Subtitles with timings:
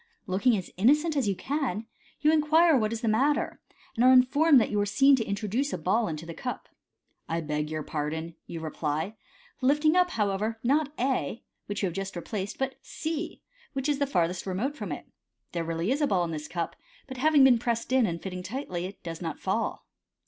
[0.25, 1.85] Looking as innocent as you can,
[2.21, 3.61] you inquire ivhat is the matter,
[3.93, 6.69] and are informed that you were seen to introduce t ball into the cup."
[7.29, 9.15] I beg your pardon," you reply,
[9.61, 13.43] lifting up, however, not A, which you have just replaced, but C,
[13.73, 15.05] which is the farthest remote from it.
[15.51, 16.75] There is really a ball in this cup,
[17.05, 19.85] but having been pressed in, and fitting tightly, it does not fall.